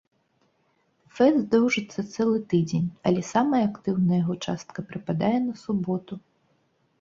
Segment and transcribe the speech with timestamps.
[1.17, 6.13] Фэст доўжыцца цэлы тыдзень, але самая актыўная яго частка прыпадае на суботу.